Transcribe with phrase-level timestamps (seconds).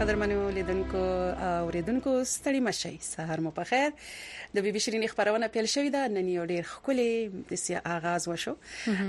[0.00, 3.88] قدرمنو لیدونکو او ریدونکو ستړي مشي سهار مو په خیر
[4.54, 7.10] د بیبي شيرین خبرونه پیل شوې ده نن یو ډیر خولي
[7.50, 8.54] د سیا آغاز وشو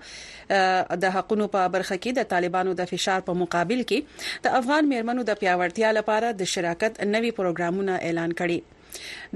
[1.04, 4.00] د حقونو په برخه کې د طالبانو د فشار په مقابل کې
[4.46, 8.60] د افغان میرمنو د پیاوړتیا لپاره د شراکت نوي پروګرامونه اعلان کړي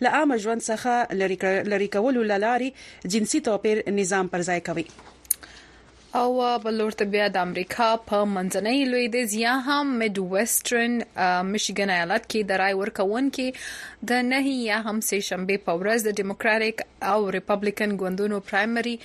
[0.07, 1.37] له عام ژوند څخه لری
[1.73, 2.67] لري کول لاري
[3.15, 4.83] جنسي جنسي توپیر نظام پر ځای کوي
[6.19, 10.95] او بلور ته بیا د امریکا په منځنۍ لویدیز یا هم مید ویسټرن
[11.51, 16.07] میشیګن ایالت کې د رای ورکون کې د نه یا هم سه شنبه په ورځ
[16.09, 18.97] د دیموکراټک او ریپابلیکن ګوندونو پرایمري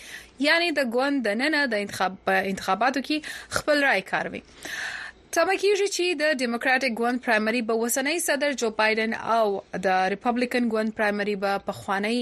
[0.48, 4.42] یعنی د ګوند د نننه د انتخاب انتخاباتو کې خپل رای کاروي
[5.34, 10.66] تمه کیږي چې د ډیموکراټک ګوند پرایمري به وسنۍ صدر جو بایدن او د ریپابلیکن
[10.74, 12.20] ګوند پرایمري به په خوانی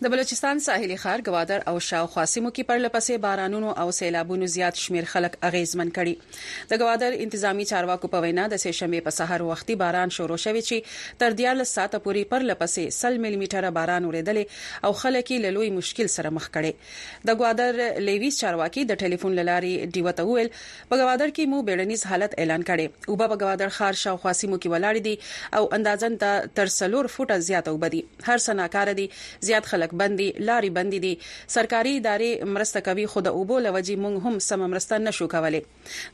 [0.02, 5.04] د بلوچستان ساحلي ښار گوادر او شاوخوا سیمو کې پرلپسې بارانونو او سیلابونو زیات شمیر
[5.10, 9.76] خلک اغیزمن کړي د گوادر انتظامی چارواکو په وینا د سه شنبه په سحر وختي
[9.82, 14.92] باران شروع شوی چې تر 14 ساعته پورې پرلپسې 100 ملي میټره باران اوریدلې او
[15.02, 20.26] خلک یې لوی مشکل سره مخ کړي د گوادر لیویس چارواکي د ټلیفون لاري دیوته
[20.32, 24.60] ویل په گوادر کې مو بیړنیز حالت اعلان کړي او په گوادر خار شاوخوا سیمو
[24.66, 26.20] کې ولاړ دي او اندازن
[26.60, 29.08] تر سلور فوټه زیات وبدي هر سناکار دي
[29.52, 31.10] زیات خلک سړک بندي لاري بندي دي
[31.54, 35.60] سرکاري ادارې مرسته کوي خو د اوبو لوجي مونږ هم سم مرسته نشو کولای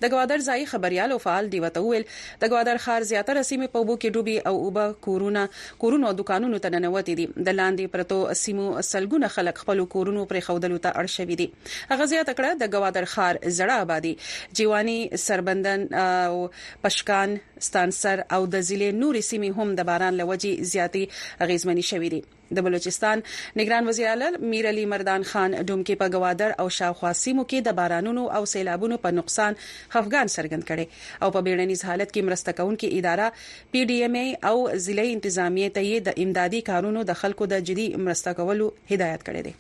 [0.03, 2.07] د گوادر ځای خبريال او فعال دی وته ویل
[2.45, 5.43] د گوادر خار زیاتره سیمه په اوبو کې ډوبي او اوبه کورونه
[5.85, 10.41] کورونو او دکانونو ته ننوتې دي د لاندې پرتو سیمو سلګونه خلک خپل کورونو پر
[10.49, 11.49] خودلو ته اړ شوې دي
[12.03, 14.15] غزیا تکړه د گوادر خار زړه آبادی
[14.61, 16.49] جیوانی سربندن او
[16.87, 17.37] پشکان
[17.71, 21.07] ستانسر او د ضلع نورې سیمې هم د باران لوجي زیاتی
[21.53, 22.25] غیزمنی شوې دي
[22.57, 23.21] د بلوچستان
[23.61, 27.77] نگران وزیر اعلی میر علي مردان خان دومکي په گوادر او شاوخوا سیمو کې د
[27.81, 29.59] بارانونو او سیلابونو په نقصان
[29.95, 30.87] خفقان څرګند کړي
[31.23, 33.27] او په بیړنیز حالت کې مرسته کوونکې اداره
[33.77, 34.57] پی ډی ایم ای او
[34.89, 39.55] ضلعي انتظامیه ته د امدادي کارونو د خلکو د جدي مرسته کولو هدایت کړي دي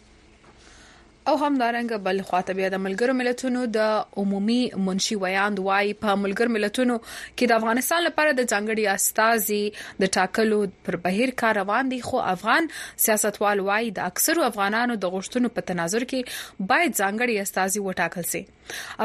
[1.29, 6.53] او همدارنګه بل خواته بیا د ملګرو ملتونو د عمومي منشي ویاند وای په ملګرو
[6.53, 11.99] ملتونو کې د افغانستان لپاره د ځنګړي استازي د ټاکلو پر بهیر کار روان دي
[12.09, 12.69] خو افغان
[13.07, 18.43] سیاستوال وای د اکثرو افغانانو د غشتونو په تناظر کې باید ځنګړي استازي وټاکل شي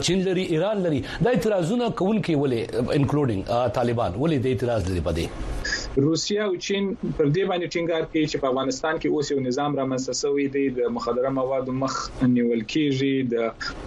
[0.07, 5.17] چین لري ایران لري دا اعتراضونه کوونکې ولې انکلودینګ طالبان ولې د اعتراض لري په
[5.21, 5.49] دې
[5.97, 9.71] روسیا او چین پر دې باندې ټینګار کوي چې په افغانستان کې اوس یو نظام
[9.81, 11.95] رامنځته شوی دی د مخدره موادو مخ
[12.37, 13.37] نیول کیږي د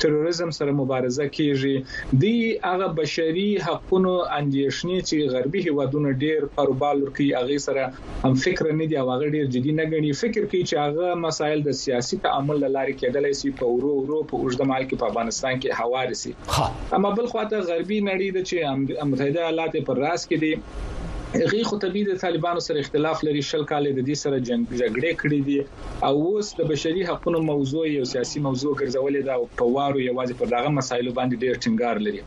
[0.04, 1.76] تروریزم سره مبارزه کیږي
[2.22, 2.38] دی
[2.70, 7.84] هغه بشري حقوقو اندیشنې چې غربي هیوادونه ډېر پروبال ورکي هغه سره
[8.24, 11.60] هم فکر نه دی او هغه ډېر جدي نه غني فکر کوي چې هغه مسایل
[11.68, 15.64] د سیاسي تعامل لاري کېدلای شي په ورو ورو په اوږد مال کې په افغانستان
[15.64, 20.54] کې هوارسي اما بل خواته غربي نړۍ د چې امریکا حالات پر راس کې دي
[21.42, 25.12] هغه خو طبيعي د طالبانو سره اختلاف لري شل کال د دې سره جنگ جګړه
[25.22, 25.60] کړې دي
[26.08, 30.34] او اوس د بشري حقوقو موضوع یو سیاسي موضوع ګرځولې ده او په وارو یوازې
[30.40, 32.22] پر دغه مسایلو باندې ډېر ټینګار لري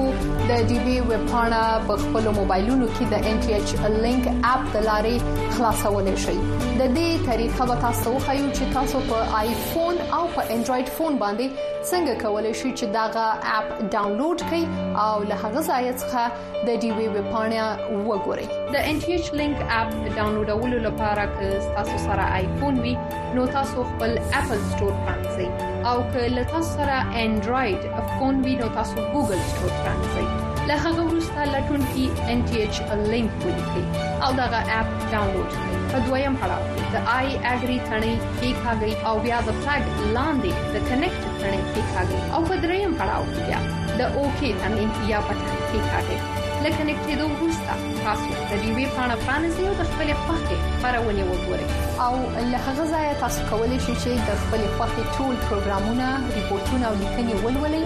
[0.48, 4.66] د ډي وی ویب پاڼه په خپل موبایلونو کې د ان ټي ایچ لینک اپ
[4.74, 6.36] د لارې خلاصولای شئ
[6.80, 11.71] د دې طریقه به تاسو خو چې تاسو په آیفون او په انډراید فون باندې
[11.90, 13.26] څنګه کولای شئ چې داغه
[13.58, 14.64] اپ ډاونلوډ کړئ
[15.04, 16.22] او له هغه ځای څخه
[16.66, 17.62] د ډي وی ویب پاڼه
[18.08, 21.46] وګورئ د ان ټی ایچ لینک اپ ډاونلوډولو لپاره که
[21.78, 22.94] تاسو سره آیفون وي
[23.38, 25.46] نو تاسو خپل اپل ستور پرانځئ
[25.92, 27.82] او که له تاسو سره انډراید
[28.18, 30.24] فون وي نو تاسو ګوګل ستور پرانځئ
[30.68, 32.76] له هغه وروسته لټون کې ان ټی ایچ
[33.14, 33.84] لینک ولیکئ
[34.24, 36.62] او داغه اپ ډاونلوډ کړئ په دویم پړاو
[36.94, 39.84] د آی اګری ثنې کیکاګي او بیا د فلګ
[40.16, 43.60] لاندې د کنیکټ ثنې کیکاګي او په دریم پړاو کې بیا
[43.98, 45.38] د اوکی ثنې یا پټ
[45.70, 46.18] کیکاګي
[46.64, 51.24] لکه نکته دوه وستا تاسو د دې وی پانا پرانځي او د خپل پخې پرونی
[51.30, 51.66] وګورئ
[52.06, 52.14] او
[52.52, 56.06] له هغه ځای تاسو کولی شئ چې د خپل پخې ټول پروګرامونه
[56.36, 57.84] ریپورتونه او لیکنې ولولئ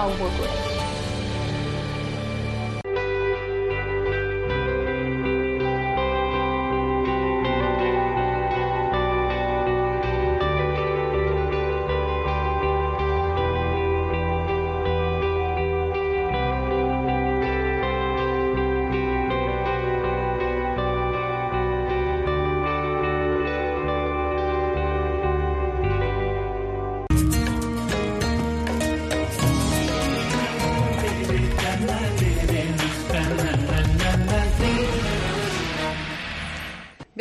[0.00, 0.75] او وګورئ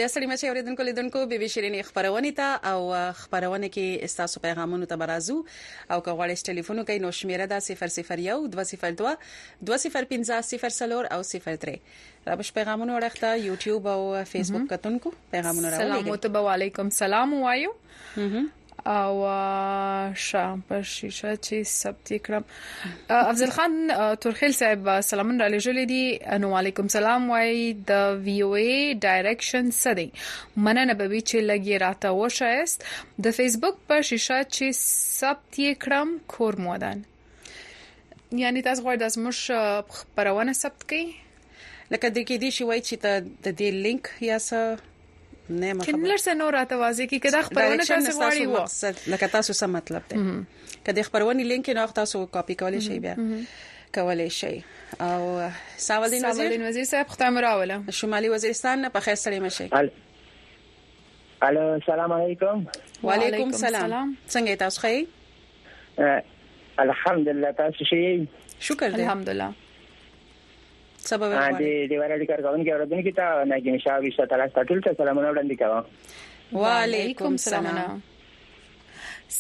[0.06, 2.82] بیا سړی مچ اوریدونکو لیدونکو به به شیرینی خبرونه ته او
[3.22, 5.38] خبرونه کې استاسو پیغامونه ته برازو
[5.90, 9.14] او که غواړئ ټلیفون کوي نو شمیره ده 001 202
[9.70, 11.74] 2050 او 03
[12.28, 17.72] را به پیغامونه ورخته یوټیوب او فیسبوک کتونکو پیغامونه راوړئ سلام علیکم سلام وایو
[18.88, 19.14] او
[20.68, 22.44] په شیشه چې ثبت کړم
[23.20, 23.78] افضل خان
[24.26, 26.04] تورخیل صاحب سلامونه را لېږلې دي
[26.44, 27.64] نو علیکم سلام وايي
[27.94, 28.78] د وی او ای
[29.08, 30.08] ډایرکشن سدي
[30.70, 32.86] مننه به وی چې لګي راته وشایست
[33.28, 34.66] د فیسبوک په شیشه چې
[35.20, 35.56] ثبت
[35.88, 37.04] کړم کور مودان
[38.44, 43.56] یعنی تاسو غواړئ د موږ خبرونه ثبت کړئ لکه د کې دي شوي چې د
[43.56, 44.62] دې لینک یا څه
[45.50, 48.66] نه مخه کله سره نو راته واځي کی کدا خبرونه تاسو غواړي وو
[49.08, 50.44] لکه تاسو څه مطلب دی
[50.88, 53.16] کدا خبرونه لینک نه تاسو کاپی کولای شئ بیا
[53.96, 54.64] کولای شي
[55.02, 59.70] او ساولین وزیر ساولین وزیر صاحب ختم راوله شمالي وزیرستان نه په خیر سړی مشه
[61.42, 62.64] الو سلام علیکم
[63.04, 68.28] وعلیکم سلام څنګه تاسو ښه الحمدلله تاسو ښه
[68.60, 69.52] شکر دې الحمدلله
[71.10, 71.36] سبا د
[71.90, 77.32] ډیوارډي کارګون کې اوردونکو ته نګین شاه ویشا تاسو ټول ته سلامونه وړاندې کوم وعلیکم
[77.32, 78.06] السلام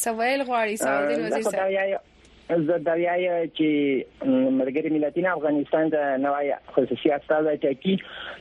[0.03, 2.04] سوال غواړي سعودي وزیر صاحب
[2.49, 7.95] زرداریه چې مرګری ملتین افغانستان د نوای خصوصي استاد ټاکی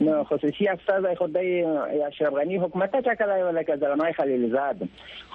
[0.08, 1.62] نو خصوصي استاد خدای
[2.08, 4.82] اشرف غنی حکومت ته کړای ولا ک زلمای خلیل زاد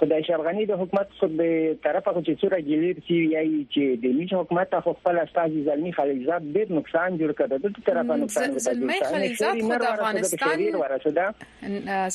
[0.00, 1.48] خدای اشرف غنی د حکومت خو به
[1.86, 5.50] طرفه خو چې څوره ګیلیر سی یی چې د میچ حکومت ته خو خپل استاد
[5.70, 9.88] زلمی خلیل زاد ډیر نقصان جوړ کړ د طرفه نقصان زلمی خلیل زاد خو د
[9.96, 10.56] افغانستان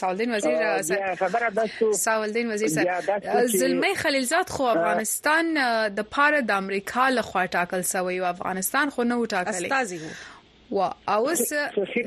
[0.05, 0.57] سعودین وزیر
[1.25, 2.69] خبره ده سعودین وزیر
[3.57, 5.45] زلمی خلیل زاد خو افغانستان
[6.01, 10.11] د پاره د امریکا لخوا ټاکل شوی او افغانستان خو نه و ټاکلی استازي وو
[10.72, 11.51] وا اوس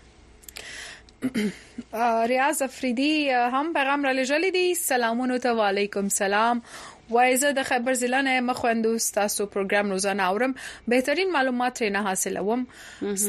[2.27, 6.63] ریاض افریدی هم پیغام را لېږلی دی سلامونه ته وعلیکم سلام
[7.11, 10.55] وایزه د خبر ضلع نه مخوندو تاسو پروګرام روزانه اورم
[10.89, 12.67] بهترین معلومات نه حاصلوم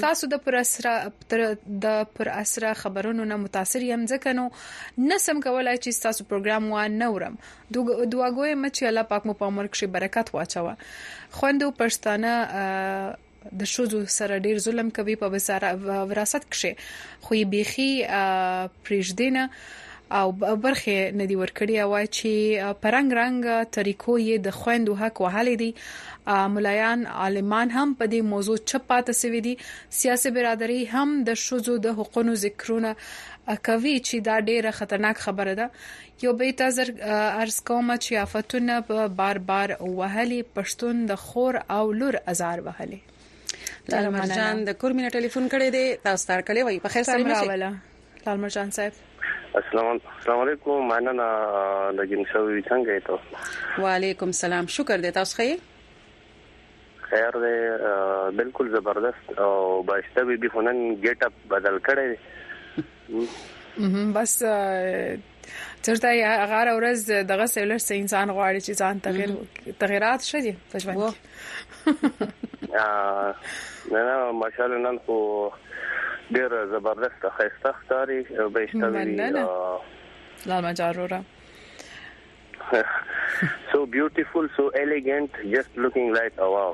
[0.01, 1.11] تاسو د پر اسره
[1.87, 4.47] د پر اسره خبرونو نه متاثر یم ځکه نو
[4.97, 7.37] نسم کولای چې تاسو پروګرام و نه اورم
[7.75, 10.73] دواګوې مچ الله پاک مو په عمر کې برکت واچو
[11.41, 13.24] خوندو پښتانه
[13.59, 17.89] د شوزو سره ډیر ظلم کوي په وراثت کې خو یې بيخي
[18.85, 19.43] پرېژدنه
[20.17, 20.25] او
[20.63, 23.45] برخه ندی ورکړی وای چې پرنګ رنګ
[23.77, 29.41] طریقو یې د خويندو حق وهالې دي ملایان عالمان هم په دې موضوع چپاته سوي
[29.47, 29.53] دي
[30.01, 35.69] سیاسي برادری هم د شوزو د حقوقو ذکرونه کوي چې دا ډیره خطرناک خبره ده
[36.23, 36.85] یو به تاسو
[37.17, 42.99] ارز کوم چې آفاتونه بار بار وهلي پښتون د خور او لور ازار وهلي
[43.89, 48.23] لال مرجان د کورمینه ټلیفون کړی دی تاسو تار کړی وای په خیر سره مشه
[48.27, 49.03] لال مرجان صاحب
[49.59, 51.27] السلام علیکم مننه
[51.99, 55.59] لګین شوی څنګه تاسو وعلیکم السلام شکر دی تاسو خیر
[57.11, 57.53] خیر دی
[58.41, 59.51] بالکل زبردست او
[59.91, 66.15] باشته به هنن ګیټ اپ بدل کړی دی بس چرته
[66.55, 69.29] هغه ورځ دغه سیلر سه انسان غواړي چې ځان تغیر
[69.79, 71.85] تغیرات شدي په ژوند
[73.91, 75.17] نه ماشاءالله نن خو
[76.35, 79.03] ډیر زبردست خيسته ښکاری او به اشتوي
[80.51, 81.21] لا مجروره
[83.73, 86.71] so beautiful so elegant just looking like oh wow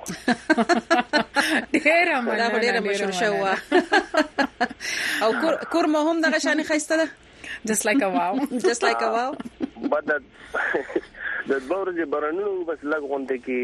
[1.74, 3.34] ډیره مله دا ډیره مشهور شو
[5.26, 5.32] او
[5.76, 7.08] کور مو هم دغه شان خيسته ده
[7.74, 8.34] just like a wow
[8.70, 9.32] just like a wow
[9.96, 10.22] but that
[11.48, 13.62] د دورځ برنلو بس لګ غونډه کې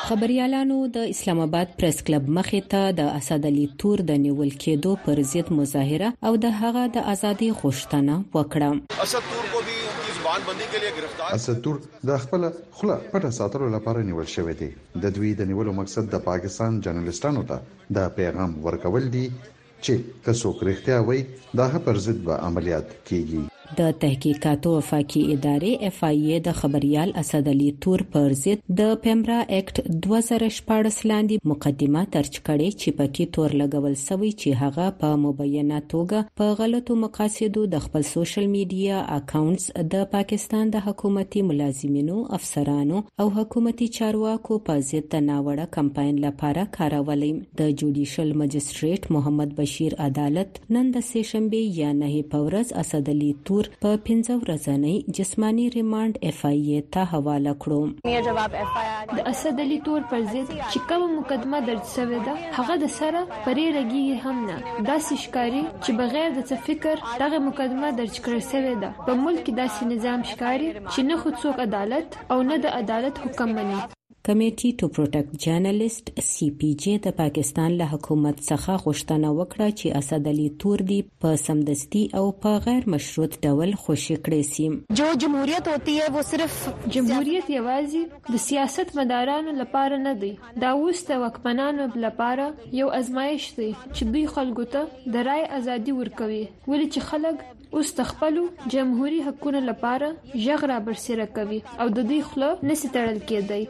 [0.07, 4.95] خبريالانو د اسلام آباد پریس کلب مخې ته د اسد علي تور د نیول کېدو
[5.05, 10.49] پر ضد مظاهره او د هغه د ازادي غوښتنه وکړه اسد تور کو به زبان
[10.49, 11.79] بندي کې لیے گرفتار اسد تور
[12.11, 14.71] د خپل خله پټه ساتلو لپاره نیول شوې دي
[15.07, 20.37] د دوی د نیولو مقصد د پاکستان جرنالستانو ته د پیغام ورکول دي چې که
[20.43, 21.25] څوک رښتیا وایي
[21.63, 23.47] دا پر ضد به عملیات کیږي
[23.77, 28.91] د تحقیقاتو وفاقي ادارې اف آی ای د خبريال اسد علي تور پر ضد د
[29.05, 35.11] پیمرا اکټ 2014 لاندې مقدمه ترچ کړې چې پکې تور لګول سوی چې هغه په
[35.25, 42.19] مبینه توګه په غلطو مقاصدو د خپل سوشل میډیا اکاونټس د پاکستان د حکومتي ملازمینو
[42.39, 49.57] افسرانو او حکومتي چارواکو په ضد د ناوړه کمپاین لپاره کارولې د جوډیشل مجستریټ محمد
[49.63, 54.37] بشیر عدالت نن د سې شنبه یا نه پورز اسد علي تور تور په 15
[54.43, 57.81] ورځنۍ جسمانی ریماند اف آی ای ته حواله کړو
[58.27, 62.19] جواب اف آی ار د اسد علي تور پر ضد چې کوم مقدمه درج شوې
[62.29, 64.57] ده هغه د سره پرې رګي هم نه
[64.89, 69.39] داسې ښکاری چې بغیر د څه فکر دغه مقدمه درج کړل شوې ده په ملک
[69.45, 73.79] کې داسې نظام ښکاری چې نه خو څوک عدالت او نه د عدالت حکم مني
[74.27, 79.97] کمیټي ټو پروټیکټ جرنالست سی پی جی د پاکستان له حکومت څخه غوښتنه وکړه چې
[79.99, 85.67] اسد علي توردی په سمدستي او په غیر مشروط ډول خوشی کړی سي جو جمهوریت
[85.71, 90.31] ہوتی ہے وہ صرف جمهوریت یوازې د سیاست مدارانو لپاره نه دی
[90.65, 92.47] دا اوس د وکمنانو لپاره
[92.81, 97.93] یو ازمایش دی چې دوی خلکو ته د رای ازادي ورکوي ولې چې خلک اوس
[97.99, 103.61] تخپلو جمهوریت حقوقو لپاره جغرا برسره کوي او د دوی خله نسي تړل کېدی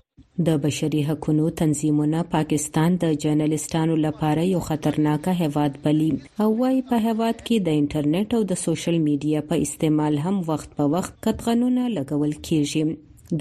[0.45, 6.09] د بشري حقوقو تنظیمونه پاکستان د جرنالستانو لپاره یو خطرناک هواد بلی
[6.45, 10.69] او وايي په هواد کې د انټرنیټ او د سوشل میډیا په استعمال هم وخت
[10.81, 12.83] په وخت کتغنونه لګول کیږي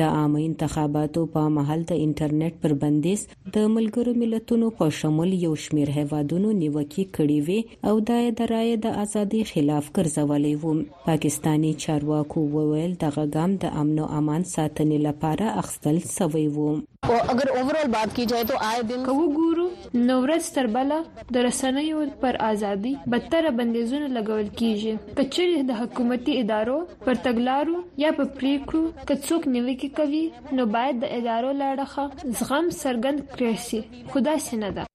[0.00, 3.20] د عامه انتخاباتو په محل ته انټرنیټ پر بندیز
[3.56, 8.74] د ملګرو ملتونو په شمول یو شمیر هوادونو نیوکې کړې وي او دا د رائے
[8.86, 14.98] د ازادي خلاف ګرځولې و پاکستانی چارواکو وویل دغه ګام د امن او امان ساتنې
[15.10, 16.72] لپاره اخستل شوی و
[17.10, 19.62] او اگر اوورال بات کی جائے تو آئے دن کو ګورو
[20.08, 20.92] نو ورځ تر بل
[21.30, 28.12] د رسنیو پر ازادي بدتر بندیزونه لګول کیږي کچې د حکومتي ادارو پر تګلارو یا
[28.20, 30.24] په پریکړو کڅوک نیوکه کوي
[30.60, 32.06] نو باید د ادارو لړخه
[32.42, 33.82] زغم سرګند کړی شي
[34.14, 34.90] خدا سينه ده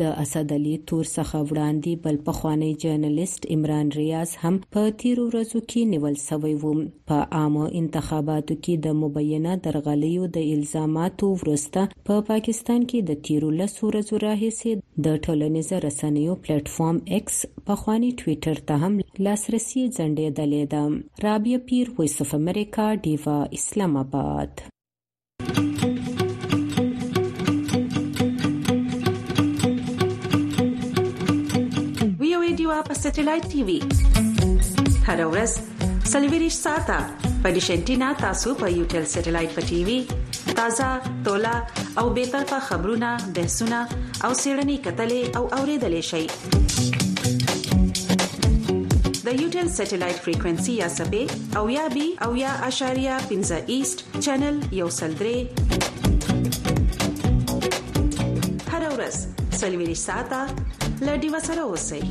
[0.00, 5.58] د اسد علي تور څخه وړاندې بل پخوانی جرنالست عمران ریاض هم په تیر ورځو
[5.70, 6.64] کې نیول شوی و
[7.12, 13.20] په عامه انتخاباتو کې د مبینه درغلیو د الزاماتو ورسته په پا پاکستان کې د
[13.28, 14.72] تیر لس ورځو راهیسې
[15.08, 17.36] د ټولنیز رسنیو پلیټ فارم ایکس
[17.70, 18.94] پخوانی ټوئیټر ته هم
[19.26, 24.50] لاسرسي ځنډېدلې ده رابیا پیر وایس اف امریکا دیوا اسلام آباد
[32.78, 33.78] او په سټلایټ ټي وي
[35.06, 35.50] هر ورځ
[36.12, 36.98] سلیویریش ساته
[37.44, 39.96] په ډیشنټینا تاسو په یو ټل سټلایټ په ټي وي
[40.58, 40.88] تازه
[41.28, 41.54] ټولا
[42.02, 43.78] او به تر په خبرونه بحثونه
[44.24, 46.24] او سیړنی کتلې او اوریدلې شي
[49.26, 51.24] د یوټل سټلایټ فریکوئنسي یا سبې
[51.62, 55.40] او یا بي او یا اشاریا 15 ایست چینل یو سلډري
[58.72, 59.14] هر ورځ
[59.64, 60.40] سلیویریش ساته
[61.06, 62.02] لډي وسره اوسئ